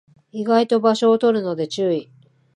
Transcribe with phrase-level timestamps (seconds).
[0.31, 2.11] 意外と場所を取るので注意